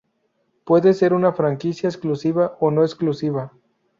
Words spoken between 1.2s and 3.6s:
franquicia exclusiva o no exclusiva.